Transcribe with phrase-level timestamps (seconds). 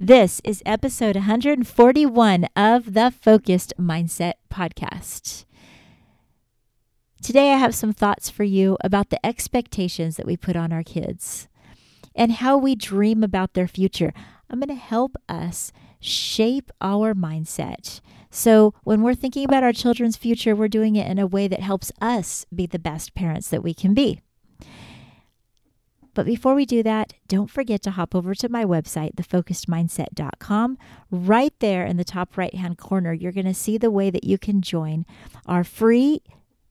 [0.00, 5.44] This is episode 141 of the Focused Mindset Podcast.
[7.20, 10.84] Today, I have some thoughts for you about the expectations that we put on our
[10.84, 11.48] kids
[12.14, 14.12] and how we dream about their future.
[14.48, 18.00] I'm going to help us shape our mindset.
[18.30, 21.58] So, when we're thinking about our children's future, we're doing it in a way that
[21.58, 24.20] helps us be the best parents that we can be.
[26.18, 30.76] But before we do that, don't forget to hop over to my website, thefocusedmindset.com.
[31.12, 34.24] Right there in the top right hand corner, you're going to see the way that
[34.24, 35.06] you can join
[35.46, 36.22] our free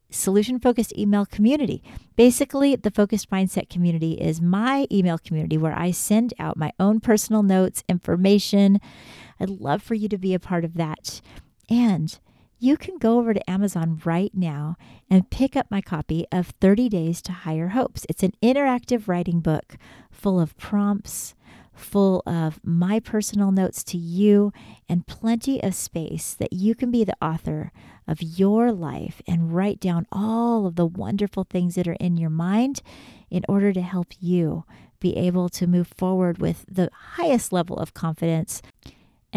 [0.10, 1.82] solution focused email community.
[2.18, 7.00] Basically, the focused mindset community is my email community where I send out my own
[7.00, 8.82] personal notes, information.
[9.40, 11.22] I'd love for you to be a part of that.
[11.70, 12.20] And
[12.60, 14.76] you can go over to Amazon right now
[15.10, 18.06] and pick up my copy of 30 Days to Higher Hopes.
[18.10, 19.78] It's an interactive writing book
[20.10, 21.36] full of prompts,
[21.74, 24.52] full of my personal notes to you,
[24.90, 27.72] and plenty of space that you can be the author
[28.08, 32.32] of your life and write down all of the wonderful things that are in your
[32.32, 32.82] mind
[33.30, 34.64] in order to help you
[35.00, 38.64] be able to move forward with the highest level of confidence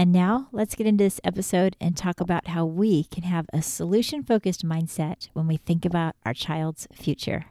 [0.01, 3.61] and now let's get into this episode and talk about how we can have a
[3.61, 7.45] solution focused mindset when we think about our child's future.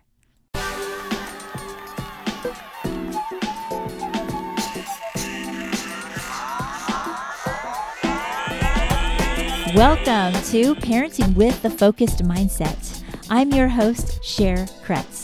[9.75, 13.03] Welcome to Parenting with the Focused Mindset.
[13.29, 15.18] I'm your host, Cher Kretz.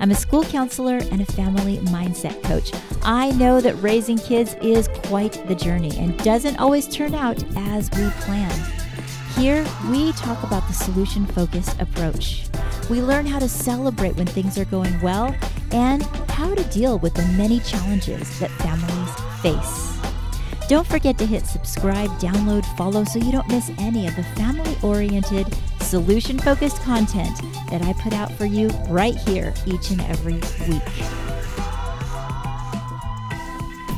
[0.00, 2.72] I'm a school counselor and a family mindset coach.
[3.02, 7.90] I know that raising kids is quite the journey and doesn't always turn out as
[7.90, 8.50] we plan.
[9.36, 12.46] Here, we talk about the solution focused approach.
[12.88, 15.36] We learn how to celebrate when things are going well
[15.70, 19.98] and how to deal with the many challenges that families face.
[20.66, 24.76] Don't forget to hit subscribe, download, follow so you don't miss any of the family
[24.82, 25.54] oriented,
[25.90, 27.36] solution focused content
[27.68, 30.34] that I put out for you right here each and every
[30.68, 30.82] week.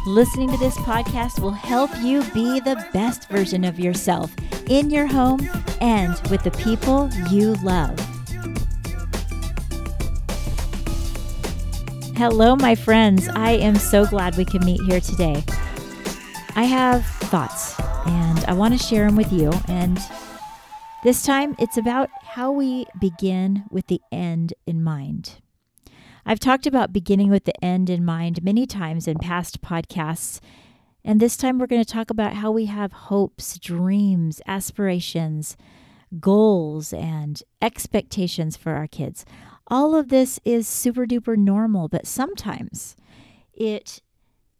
[0.06, 4.34] Listening to this podcast will help you be the best version of yourself
[4.71, 5.47] in your home
[5.83, 7.99] and with the people you love.
[12.16, 13.28] Hello, my friends.
[13.34, 15.45] I am so glad we can meet here today.
[16.56, 19.53] I have thoughts and I want to share them with you.
[19.69, 19.99] And
[21.03, 25.41] this time it's about how we begin with the end in mind.
[26.25, 30.41] I've talked about beginning with the end in mind many times in past podcasts.
[31.05, 35.57] And this time we're going to talk about how we have hopes, dreams, aspirations,
[36.21, 39.25] goals, and expectations for our kids.
[39.67, 42.95] All of this is super duper normal, but sometimes
[43.53, 44.01] it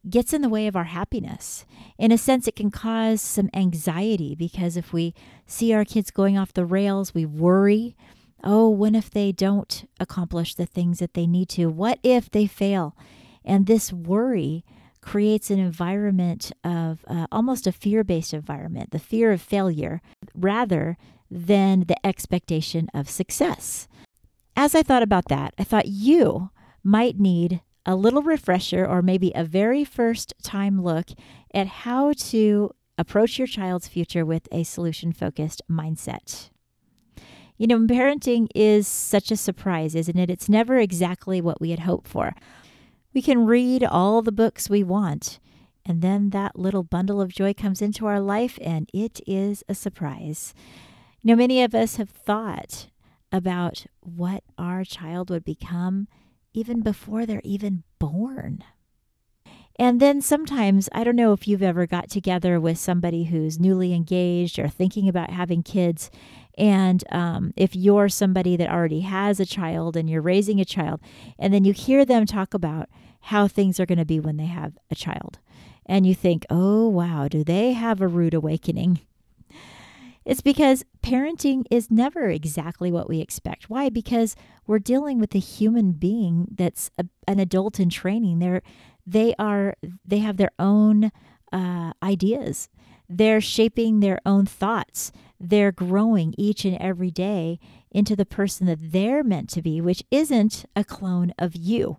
[0.09, 1.65] gets in the way of our happiness.
[1.99, 5.15] In a sense, it can cause some anxiety because if we
[5.47, 7.97] see our kids going off the rails, we worry.
[8.43, 11.67] Oh, what if they don't accomplish the things that they need to?
[11.67, 12.97] What if they fail?
[13.45, 14.65] And this worry
[15.01, 20.01] creates an environment of uh, almost a fear based environment, the fear of failure,
[20.35, 20.97] rather
[21.31, 23.89] than the expectation of success.
[24.57, 26.51] As I thought about that, I thought you
[26.85, 31.11] might need a little refresher or maybe a very first time look
[31.53, 36.51] at how to approach your child's future with a solution focused mindset.
[37.57, 40.31] You know, parenting is such a surprise, isn't it?
[40.31, 42.35] It's never exactly what we had hoped for.
[43.15, 45.39] We can read all the books we want,
[45.85, 49.75] and then that little bundle of joy comes into our life, and it is a
[49.75, 50.55] surprise.
[51.21, 52.89] You know, many of us have thought
[53.31, 56.09] about what our child would become
[56.55, 58.65] even before they're even born.
[59.79, 63.95] And then sometimes, I don't know if you've ever got together with somebody who's newly
[63.95, 66.11] engaged or thinking about having kids.
[66.59, 71.01] And um, if you're somebody that already has a child and you're raising a child,
[71.39, 72.91] and then you hear them talk about
[73.27, 75.39] how things are going to be when they have a child,
[75.87, 79.01] and you think, oh, wow, do they have a rude awakening?
[80.25, 83.69] It's because parenting is never exactly what we expect.
[83.69, 83.89] Why?
[83.89, 84.37] Because
[84.67, 88.39] we're dealing with a human being that's a, an adult in training.
[88.39, 88.63] They're
[89.05, 89.75] they are
[90.07, 91.11] they have their own
[91.53, 92.69] uh, ideas.
[93.09, 95.13] They're shaping their own thoughts.
[95.39, 97.59] They're growing each and every day
[97.91, 101.99] into the person that they're meant to be, which isn't a clone of you.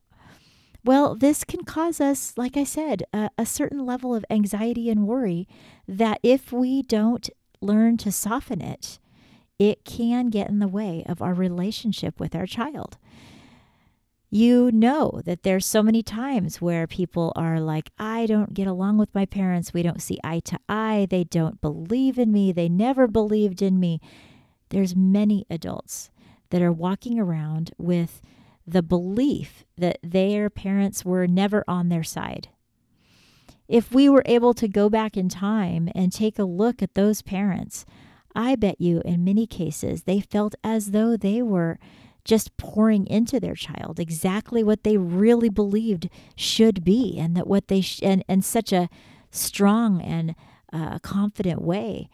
[0.86, 5.08] Well, this can cause us, like I said, a, a certain level of anxiety and
[5.08, 5.48] worry
[5.88, 7.30] that if we don't
[7.63, 9.00] learn to soften it,
[9.60, 12.98] it can get in the way of our relationship with our child.
[14.30, 18.98] You know that there's so many times where people are like, I don't get along
[18.98, 19.75] with my parents.
[19.75, 21.06] We don't see eye to eye.
[21.07, 22.51] They don't believe in me.
[22.51, 24.01] They never believed in me.
[24.69, 26.10] There's many adults
[26.50, 28.24] that are walking around with
[28.65, 32.50] the belief that their parents were never on their side.
[33.68, 37.21] If we were able to go back in time and take a look at those
[37.21, 37.86] parents,
[38.36, 41.80] I bet you in many cases they felt as though they were
[42.25, 47.68] just pouring into their child exactly what they really believed should be and that what
[47.68, 48.89] they sh- and, and such a
[49.30, 50.36] strong and
[50.71, 52.10] uh, confident way.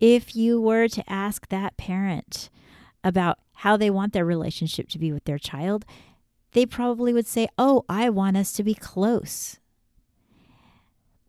[0.00, 2.50] If you were to ask that parent
[3.02, 5.84] about how they want their relationship to be with their child
[6.52, 9.58] they probably would say oh i want us to be close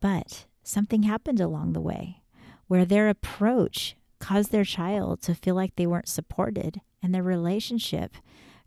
[0.06, 2.22] but something happened along the way
[2.68, 8.16] where their approach caused their child to feel like they weren't supported and their relationship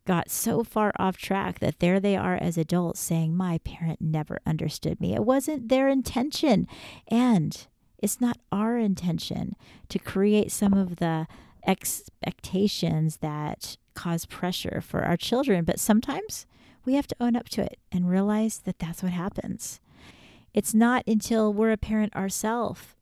[0.05, 4.41] got so far off track that there they are as adults saying, My parent never
[4.45, 5.15] understood me.
[5.15, 6.67] It wasn't their intention.
[7.07, 7.69] And
[7.99, 9.55] it's not our intention
[9.91, 11.29] to create some of the
[11.65, 15.65] expectations that cause pressure for our children.
[15.65, 16.47] But sometimes
[16.85, 19.79] we have to own up to it and realize that that's what happens.
[20.59, 22.97] It's not until we're a parent ourselves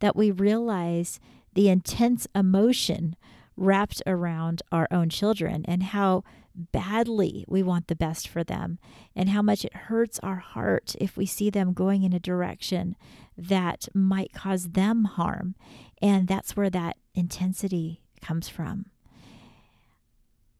[0.00, 1.20] that we realize
[1.54, 3.14] the intense emotion
[3.56, 6.24] wrapped around our own children and how
[6.56, 8.80] badly we want the best for them
[9.14, 12.96] and how much it hurts our heart if we see them going in a direction
[13.38, 15.54] that might cause them harm.
[16.02, 18.86] And that's where that intensity comes from.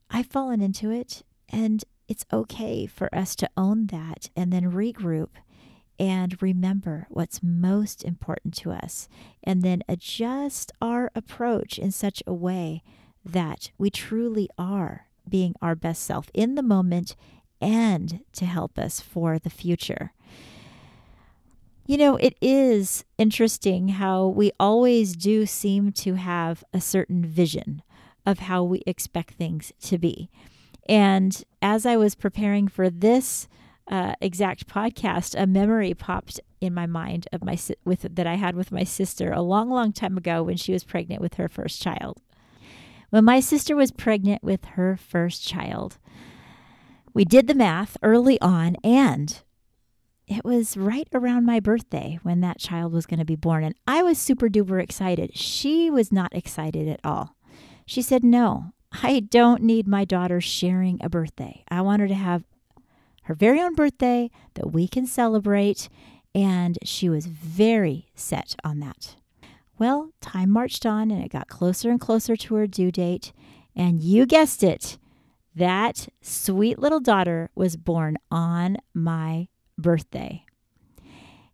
[0.08, 5.30] I've fallen into it, and it's okay for us to own that and then regroup
[5.98, 9.08] and remember what's most important to us,
[9.42, 12.82] and then adjust our approach in such a way
[13.24, 17.16] that we truly are being our best self in the moment
[17.60, 20.12] and to help us for the future.
[21.86, 27.82] You know, it is interesting how we always do seem to have a certain vision
[28.24, 30.28] of how we expect things to be.
[30.88, 33.48] And as I was preparing for this
[33.88, 38.56] uh, exact podcast, a memory popped in my mind of my with that I had
[38.56, 41.80] with my sister a long, long time ago when she was pregnant with her first
[41.80, 42.20] child.
[43.10, 45.98] When my sister was pregnant with her first child,
[47.14, 49.40] we did the math early on, and
[50.26, 53.62] it was right around my birthday when that child was going to be born.
[53.62, 55.36] And I was super duper excited.
[55.36, 57.36] She was not excited at all.
[57.86, 58.72] She said, No,
[59.02, 61.64] I don't need my daughter sharing a birthday.
[61.68, 62.44] I want her to have
[63.26, 65.88] her very own birthday that we can celebrate.
[66.34, 69.16] And she was very set on that.
[69.78, 73.32] Well, time marched on and it got closer and closer to her due date.
[73.74, 74.96] And you guessed it,
[75.54, 80.44] that sweet little daughter was born on my birthday.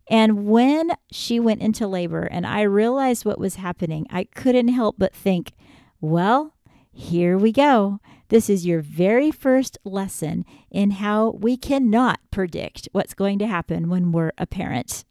[0.09, 4.97] And when she went into labor and I realized what was happening, I couldn't help
[4.99, 5.53] but think,
[6.01, 6.55] well,
[6.93, 8.01] here we go.
[8.33, 13.91] This is your very first lesson in how we cannot predict what's going to happen
[13.91, 15.05] when we're a parent.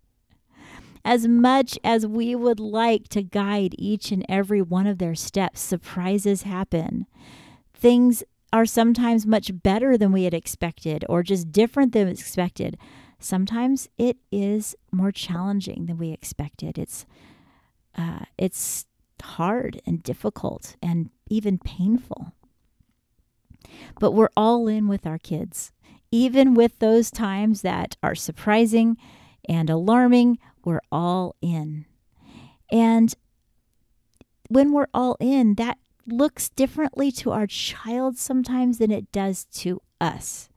[1.06, 5.62] As much as we would like to guide each and every one of their steps,
[5.62, 7.06] surprises happen.
[7.76, 12.76] Things are sometimes much better than we had expected or just different than expected.
[13.20, 16.80] Sometimes it is more challenging than we expected.
[16.80, 17.06] It's
[17.96, 18.88] uh, it's
[19.22, 22.34] hard and difficult and even painful.
[24.00, 25.72] But we're all in with our kids.
[26.12, 28.98] Even with those times that are surprising
[29.48, 31.86] and alarming, we're all in.
[32.72, 33.14] And
[34.50, 39.82] when we're all in, that looks differently to our child sometimes than it does to
[40.00, 40.50] us.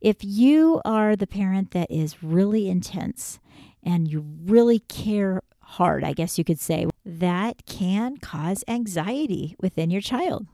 [0.00, 3.38] If you are the parent that is really intense
[3.82, 9.90] and you really care hard, I guess you could say, that can cause anxiety within
[9.90, 10.46] your child.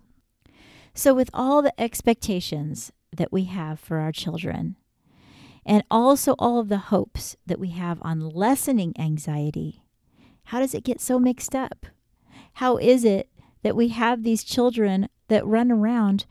[0.97, 4.77] So, with all the expectations that we have for our children,
[5.67, 9.83] and also all of the hopes that we have on lessening anxiety,
[10.45, 11.85] how does it get so mixed up?
[12.55, 13.29] How is it
[13.63, 16.25] that we have these children that run around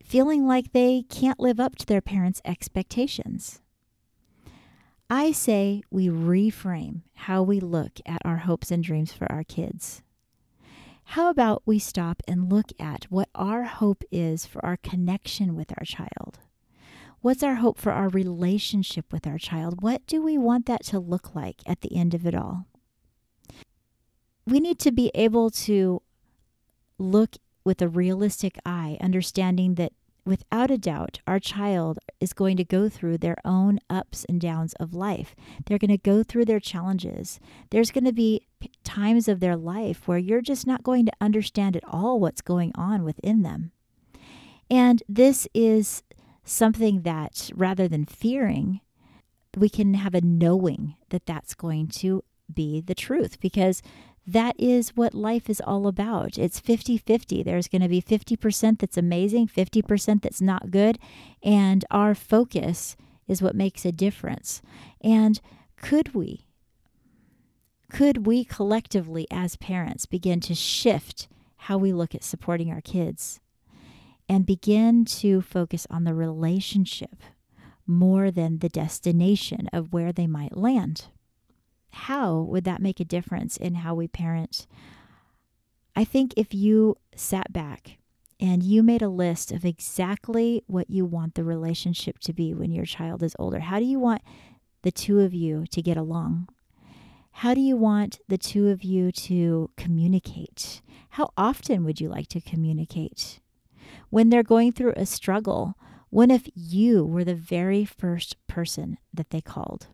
[0.00, 3.60] feeling like they can't live up to their parents' expectations?
[5.10, 10.02] I say we reframe how we look at our hopes and dreams for our kids.
[11.14, 15.72] How about we stop and look at what our hope is for our connection with
[15.76, 16.38] our child?
[17.20, 19.82] What's our hope for our relationship with our child?
[19.82, 22.66] What do we want that to look like at the end of it all?
[24.46, 26.00] We need to be able to
[26.96, 29.92] look with a realistic eye, understanding that
[30.24, 34.74] without a doubt, our child is going to go through their own ups and downs
[34.74, 35.34] of life.
[35.66, 37.40] They're going to go through their challenges.
[37.70, 38.46] There's going to be
[38.84, 42.72] times of their life where you're just not going to understand at all what's going
[42.74, 43.72] on within them.
[44.70, 46.02] And this is
[46.44, 48.80] something that rather than fearing,
[49.56, 53.82] we can have a knowing that that's going to be the truth because
[54.26, 56.38] that is what life is all about.
[56.38, 57.42] It's 50 50.
[57.42, 60.98] There's going to be 50% that's amazing, 50% that's not good.
[61.42, 64.62] And our focus is what makes a difference.
[65.00, 65.40] And
[65.76, 66.46] could we,
[67.90, 73.40] could we collectively as parents begin to shift how we look at supporting our kids
[74.28, 77.22] and begin to focus on the relationship
[77.86, 81.08] more than the destination of where they might land?
[81.92, 84.66] how would that make a difference in how we parent?
[85.94, 87.98] I think if you sat back
[88.38, 92.72] and you made a list of exactly what you want the relationship to be when
[92.72, 94.22] your child is older, how do you want
[94.82, 96.48] the two of you to get along?
[97.32, 100.82] How do you want the two of you to communicate?
[101.10, 103.40] How often would you like to communicate?
[104.10, 105.74] When they're going through a struggle,
[106.10, 109.88] what if you were the very first person that they called?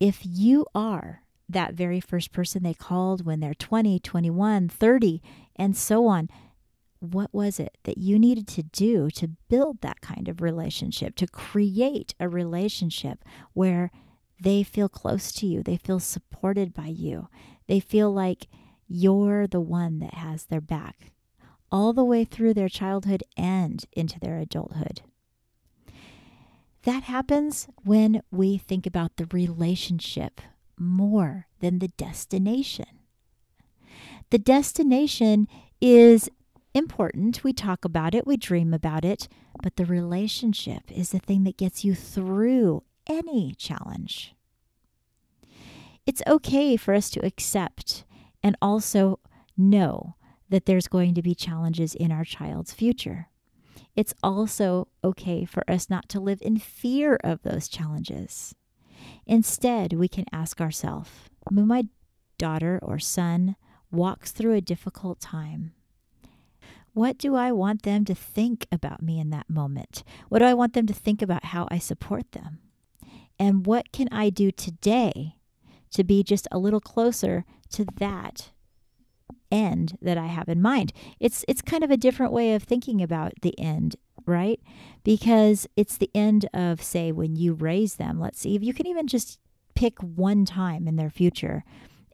[0.00, 5.22] if you are that very first person they called when they're 20, 21, 30,
[5.56, 6.28] and so on,
[7.00, 11.26] what was it that you needed to do to build that kind of relationship, to
[11.26, 13.90] create a relationship where
[14.40, 17.28] they feel close to you, they feel supported by you,
[17.66, 18.46] they feel like
[18.88, 21.12] you're the one that has their back
[21.70, 25.02] all the way through their childhood and into their adulthood?
[26.84, 30.40] That happens when we think about the relationship
[30.78, 32.86] more than the destination.
[34.30, 35.46] The destination
[35.80, 36.30] is
[36.72, 37.44] important.
[37.44, 39.28] We talk about it, we dream about it,
[39.62, 44.34] but the relationship is the thing that gets you through any challenge.
[46.06, 48.04] It's okay for us to accept
[48.42, 49.20] and also
[49.56, 50.16] know
[50.48, 53.28] that there's going to be challenges in our child's future
[53.96, 58.54] it's also okay for us not to live in fear of those challenges.
[59.26, 61.10] Instead, we can ask ourselves
[61.48, 61.84] when my
[62.38, 63.56] daughter or son
[63.90, 65.72] walks through a difficult time,
[66.92, 70.02] what do I want them to think about me in that moment?
[70.28, 72.60] What do I want them to think about how I support them?
[73.40, 75.34] And what can I do today
[75.90, 78.50] to be just a little closer to that
[79.50, 80.92] end that I have in mind.
[81.18, 84.60] It's it's kind of a different way of thinking about the end, right?
[85.02, 88.20] Because it's the end of say when you raise them.
[88.20, 89.38] Let's see if you can even just
[89.74, 91.64] pick one time in their future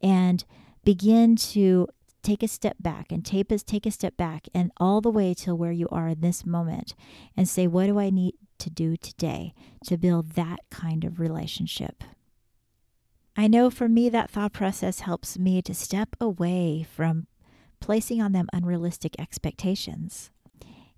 [0.03, 0.45] and
[0.85, 1.89] begin to
[2.23, 5.55] take a step back and tape take a step back and all the way to
[5.55, 6.95] where you are in this moment
[7.37, 9.55] and say what do I need to do today
[9.87, 12.03] to build that kind of relationship?
[13.37, 17.27] I know for me, that thought process helps me to step away from
[17.81, 20.31] placing on them unrealistic expectations.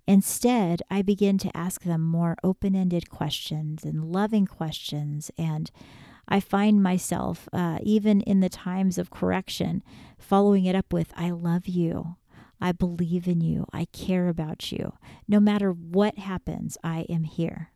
[0.07, 5.29] Instead, I begin to ask them more open ended questions and loving questions.
[5.37, 5.69] And
[6.27, 9.83] I find myself, uh, even in the times of correction,
[10.17, 12.15] following it up with, I love you.
[12.61, 13.65] I believe in you.
[13.71, 14.93] I care about you.
[15.27, 17.71] No matter what happens, I am here.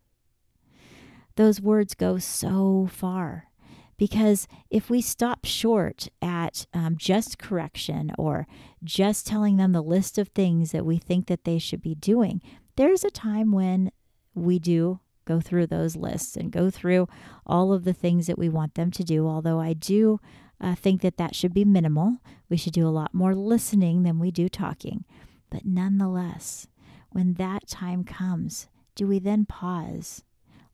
[1.36, 3.50] Those words go so far
[3.98, 8.48] because if we stop short at um, just correction or
[8.84, 12.42] just telling them the list of things that we think that they should be doing,
[12.76, 13.92] there's a time when
[14.36, 17.08] we do go through those lists and go through
[17.46, 19.28] all of the things that we want them to do.
[19.28, 20.20] Although I do
[20.64, 22.18] uh, think that that should be minimal,
[22.50, 25.04] we should do a lot more listening than we do talking.
[25.50, 26.68] But nonetheless,
[27.12, 30.24] when that time comes, do we then pause,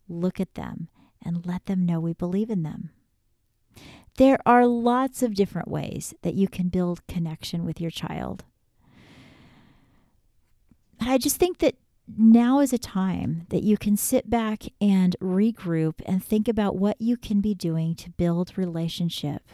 [0.07, 0.89] look at them,
[1.25, 2.91] and let them know we believe in them?
[4.17, 8.43] There are lots of different ways that you can build connection with your child.
[10.99, 11.75] But I just think that
[12.17, 16.99] now is a time that you can sit back and regroup and think about what
[16.99, 19.49] you can be doing to build relationship.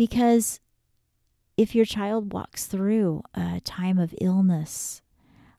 [0.00, 0.60] Because
[1.58, 5.02] if your child walks through a time of illness,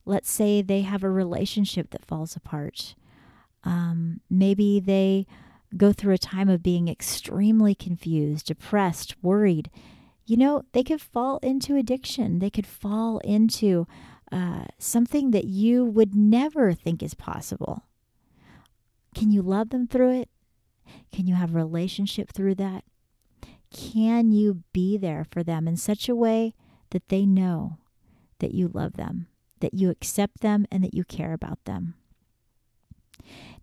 [0.04, 2.96] let's say they have a relationship that falls apart,
[3.64, 5.28] um, maybe they
[5.78, 9.70] go through a time of being extremely confused, depressed, worried,
[10.26, 12.40] you know, they could fall into addiction.
[12.40, 13.86] They could fall into
[14.32, 17.84] uh, something that you would never think is possible.
[19.14, 20.30] Can you love them through it?
[21.12, 22.84] Can you have a relationship through that?
[23.72, 26.54] Can you be there for them in such a way
[26.92, 27.78] that they know
[28.40, 29.28] that you love them,
[29.62, 31.96] that you accept them, and that you care about them.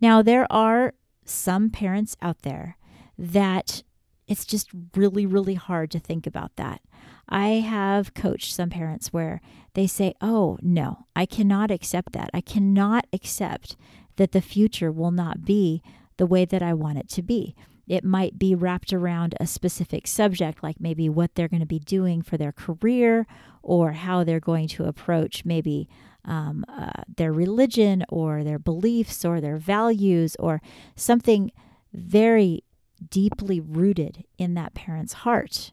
[0.00, 2.79] Now, there are some parents out there
[3.19, 3.83] that
[4.27, 6.81] it's just really, really hard to think about that.
[7.29, 9.41] I have coached some parents where
[9.75, 12.31] they say, Oh, no, I cannot accept that.
[12.33, 13.77] I cannot accept
[14.17, 15.83] that the future will not be
[16.17, 17.55] the way that I want it to be.
[17.88, 21.78] It might be wrapped around a specific subject, like maybe what they're going to be
[21.78, 23.26] doing for their career
[23.62, 25.88] or how they're going to approach maybe
[26.25, 30.61] um, uh, their religion or their beliefs or their values or
[30.95, 31.50] something
[31.92, 32.62] very
[33.11, 35.73] deeply rooted in that parent's heart.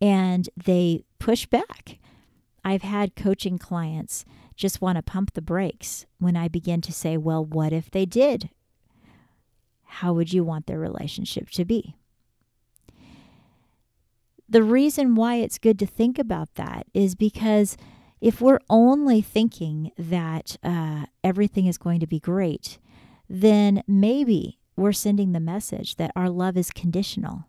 [0.00, 1.98] And they push back.
[2.62, 4.24] I've had coaching clients
[4.56, 8.06] just want to pump the brakes when I begin to say, well, what if they
[8.06, 8.50] did
[9.86, 11.96] how would you want their relationship to be?
[14.48, 17.76] The reason why it's good to think about that is because
[18.20, 22.78] if we're only thinking that uh, everything is going to be great,
[23.28, 27.46] then maybe we're sending the message that our love is conditional.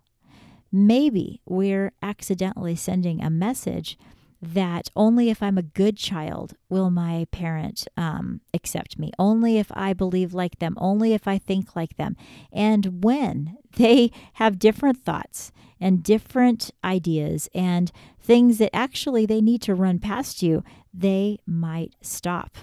[0.71, 3.97] Maybe we're accidentally sending a message
[4.41, 9.11] that only if I'm a good child will my parent um, accept me.
[9.17, 10.75] Only if I believe like them.
[10.77, 12.15] Only if I think like them.
[12.51, 19.61] And when they have different thoughts and different ideas and things that actually they need
[19.63, 20.63] to run past you,
[20.93, 22.57] they might stop.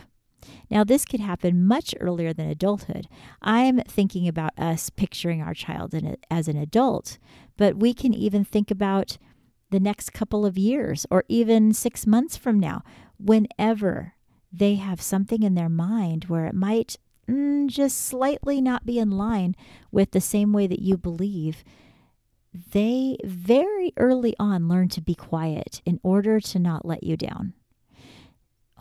[0.71, 3.07] Now, this could happen much earlier than adulthood.
[3.41, 7.19] I'm thinking about us picturing our child a, as an adult,
[7.57, 9.17] but we can even think about
[9.75, 12.85] the next couple of years or even six months from now,
[13.19, 14.15] whenever
[14.53, 16.97] they have something in their mind where it might
[17.29, 19.57] mm, just slightly not be in line
[19.91, 21.65] with the same way that you believe,
[22.53, 27.53] they very early on learn to be quiet in order to not let you down.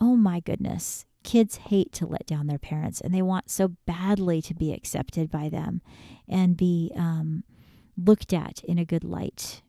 [0.00, 1.06] Oh my goodness.
[1.24, 5.28] Kids hate to let down their parents and they want so badly to be accepted
[5.28, 5.82] by them
[6.28, 7.42] and be um,
[7.96, 9.60] looked at in a good light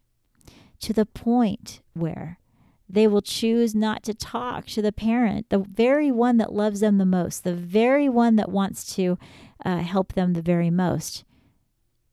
[0.79, 2.39] to the point where
[2.87, 6.97] they will choose not to talk to the parent, the very one that loves them
[6.97, 9.17] the most, the very one that wants to
[9.65, 11.23] uh, help them the very most,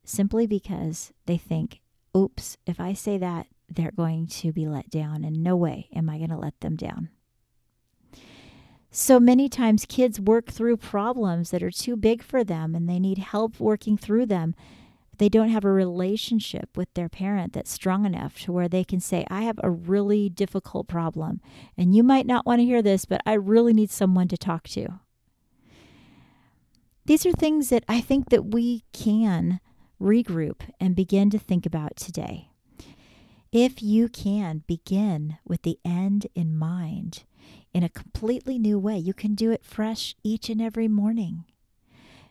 [0.03, 1.79] simply because they think,
[2.17, 6.09] oops, if I say that, they're going to be let down, and no way am
[6.09, 7.09] I going to let them down.
[8.95, 12.99] So many times, kids work through problems that are too big for them and they
[12.99, 14.53] need help working through them
[15.17, 18.99] they don't have a relationship with their parent that's strong enough to where they can
[18.99, 21.39] say, I have a really difficult problem.
[21.77, 24.67] And you might not want to hear this, but I really need someone to talk
[24.69, 24.99] to.
[27.05, 29.59] These are things that I think that we can
[30.01, 32.49] regroup and begin to think about today.
[33.51, 37.23] If you can begin with the end in mind
[37.73, 41.45] in a completely new way, you can do it fresh each and every morning.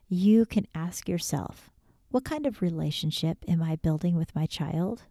[0.08, 1.71] You can ask yourself,
[2.12, 5.04] what kind of relationship am I building with my child?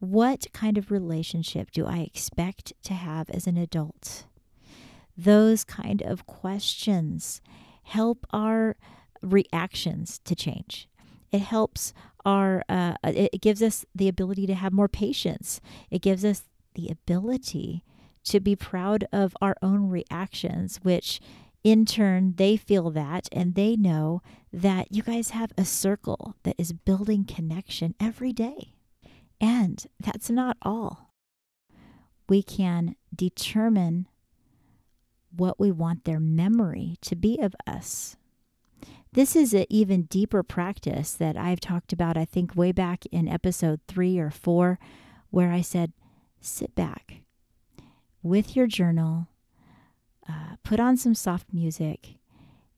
[0.00, 4.26] What kind of relationship do I expect to have as an adult?
[5.16, 7.40] Those kind of questions
[7.84, 8.76] help our
[9.22, 10.88] reactions to change.
[11.30, 15.60] It helps our, uh, it gives us the ability to have more patience.
[15.90, 16.42] It gives us
[16.74, 17.84] the ability
[18.24, 21.20] to be proud of our own reactions, which
[21.66, 24.22] in turn, they feel that and they know
[24.56, 28.72] that you guys have a circle that is building connection every day.
[29.38, 31.12] And that's not all.
[32.26, 34.08] We can determine
[35.30, 38.16] what we want their memory to be of us.
[39.12, 43.28] This is an even deeper practice that I've talked about, I think, way back in
[43.28, 44.78] episode three or four,
[45.28, 45.92] where I said,
[46.40, 47.20] sit back
[48.22, 49.28] with your journal
[50.28, 52.16] uh, put on some soft music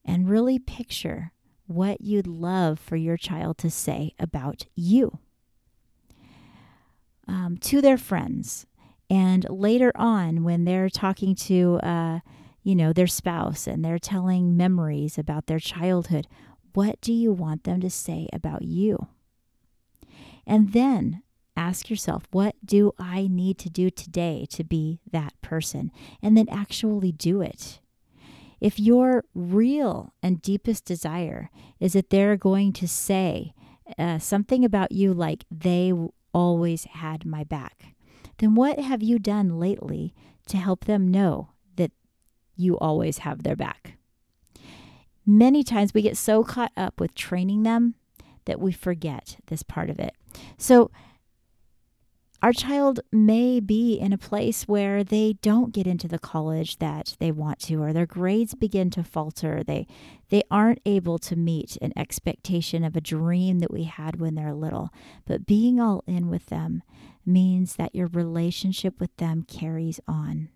[0.05, 1.31] and really picture
[1.69, 5.19] what you'd love for your child to say about you
[7.27, 8.65] um, to their friends.
[9.07, 12.19] And later on, when they're talking to, uh,
[12.63, 16.27] you know, their spouse and they're telling memories about their childhood,
[16.73, 19.07] what do you want them to say about you?
[20.47, 21.21] And then
[21.55, 25.91] ask yourself, what do I need to do today to be that person?
[26.21, 27.79] And then actually do it.
[28.59, 33.53] If your real and deepest desire is that they're going to say
[33.97, 35.93] uh, something about you like they
[36.33, 37.95] always had my back,
[38.37, 40.13] then what have you done lately
[40.47, 41.91] to help them know that
[42.55, 43.97] you always have their back?
[45.25, 47.95] Many times we get so caught up with training them
[48.45, 50.13] that we forget this part of it.
[50.57, 50.89] So,
[52.41, 57.15] our child may be in a place where they don't get into the college that
[57.19, 59.63] they want to or their grades begin to falter.
[59.63, 59.87] They
[60.29, 64.53] they aren't able to meet an expectation of a dream that we had when they're
[64.53, 64.89] little.
[65.25, 66.83] But being all in with them
[67.25, 70.49] means that your relationship with them carries on.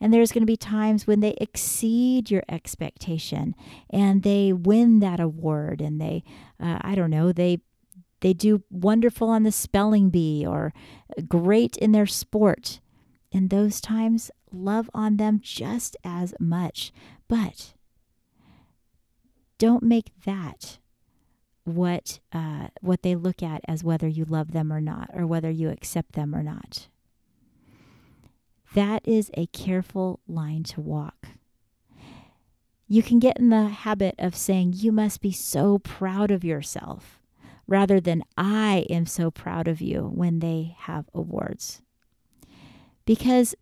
[0.00, 3.54] And there's going to be times when they exceed your expectation
[3.90, 6.24] and they win that award and they
[6.60, 7.58] uh, i don't know they
[8.20, 10.72] they do wonderful on the spelling bee or
[11.28, 12.80] great in their sport.
[13.30, 16.92] In those times, love on them just as much.
[17.28, 17.74] But
[19.58, 20.78] don't make that
[21.64, 25.50] what uh, what they look at as whether you love them or not, or whether
[25.50, 26.88] you accept them or not.
[28.74, 31.28] That is a careful line to walk.
[32.86, 37.17] You can get in the habit of saying, You must be so proud of yourself
[37.68, 41.82] rather than I am so proud of you when they have awards.
[43.04, 43.54] Because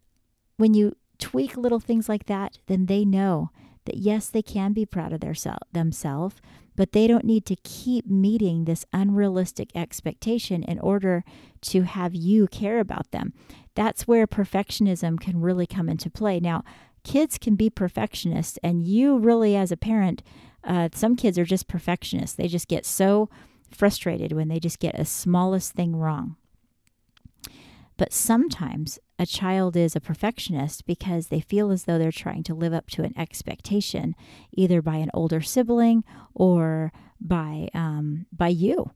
[0.56, 3.50] when you tweak little things like that, then they know
[3.84, 5.34] that yes, they can be proud of their
[5.72, 6.36] themselves,
[6.76, 11.24] but they don't need to keep meeting this unrealistic expectation in order
[11.62, 13.32] to have you care about them.
[13.74, 16.38] That's where perfectionism can really come into play.
[16.40, 16.64] Now,
[17.04, 20.22] kids can be perfectionists, and you really, as a parent,
[20.64, 22.36] uh, some kids are just perfectionists.
[22.36, 23.30] They just get so
[23.70, 26.36] frustrated when they just get a smallest thing wrong.
[27.96, 32.54] But sometimes a child is a perfectionist because they feel as though they're trying to
[32.54, 34.14] live up to an expectation,
[34.52, 38.90] either by an older sibling or by um, by you.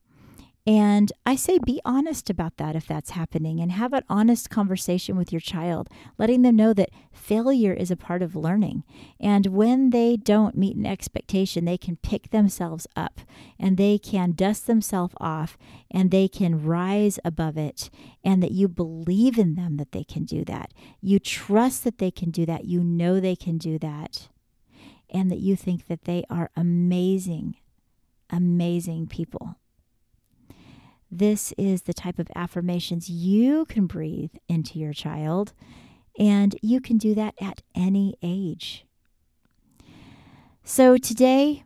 [0.67, 5.17] And I say be honest about that if that's happening and have an honest conversation
[5.17, 8.85] with your child, letting them know that failure is a part of learning.
[9.19, 13.21] And when they don't meet an expectation, they can pick themselves up
[13.59, 15.57] and they can dust themselves off
[15.91, 17.89] and they can rise above it.
[18.23, 20.75] And that you believe in them that they can do that.
[21.01, 22.67] You trust that they can do that.
[22.67, 24.29] You know they can do that.
[25.09, 27.57] And that you think that they are amazing,
[28.31, 29.57] amazing people.
[31.11, 35.53] This is the type of affirmations you can breathe into your child,
[36.19, 38.87] and you can do that at any age.
[40.63, 41.65] So, today,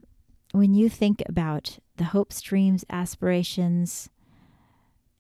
[0.52, 4.08] when you think about the hopes, dreams, aspirations,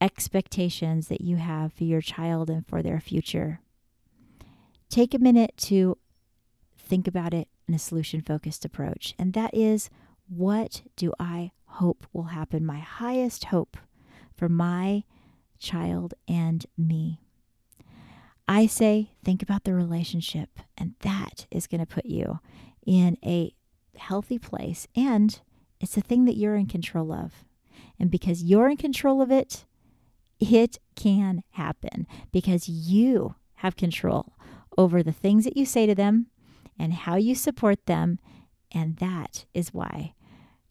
[0.00, 3.60] expectations that you have for your child and for their future,
[4.88, 5.98] take a minute to
[6.78, 9.14] think about it in a solution focused approach.
[9.18, 9.90] And that is
[10.28, 12.64] what do I hope will happen?
[12.64, 13.76] My highest hope
[14.44, 15.02] for my
[15.58, 17.18] child and me.
[18.46, 22.40] I say, think about the relationship, and that is going to put you
[22.84, 23.54] in a
[23.96, 24.86] healthy place.
[24.94, 25.40] And
[25.80, 27.46] it's a thing that you're in control of.
[27.98, 29.64] And because you're in control of it,
[30.38, 34.34] it can happen because you have control
[34.76, 36.26] over the things that you say to them
[36.78, 38.18] and how you support them.
[38.70, 40.12] And that is why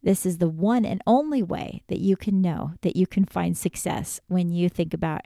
[0.04, 3.58] this is the one and only way that you can know that you can find
[3.58, 5.22] success when you think about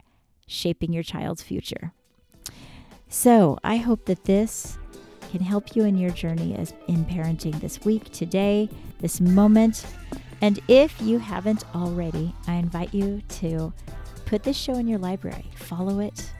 [0.45, 1.93] shaping your child's future.
[3.09, 4.77] So, I hope that this
[5.31, 9.85] can help you in your journey as in parenting this week, today, this moment.
[10.41, 13.73] And if you haven't already, I invite you to
[14.25, 15.49] put this show in your library.
[15.55, 16.31] Follow it.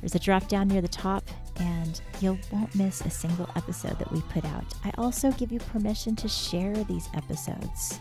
[0.00, 1.28] There's a drop down near the top
[1.60, 4.64] and you won't miss a single episode that we put out.
[4.84, 7.98] I also give you permission to share these episodes.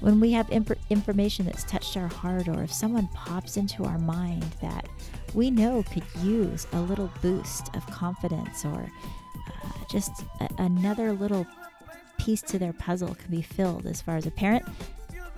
[0.00, 3.98] When we have imp- information that's touched our heart, or if someone pops into our
[3.98, 4.88] mind that
[5.34, 8.90] we know could use a little boost of confidence or
[9.36, 11.46] uh, just a- another little
[12.18, 14.64] piece to their puzzle can be filled as far as a parent,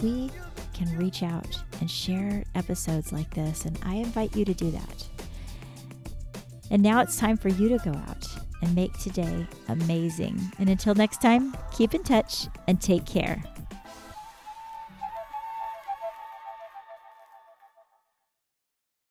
[0.03, 0.31] we
[0.73, 3.65] can reach out and share episodes like this.
[3.65, 5.09] And I invite you to do that.
[6.71, 8.27] And now it's time for you to go out
[8.63, 10.41] and make today amazing.
[10.59, 13.43] And until next time, keep in touch and take care.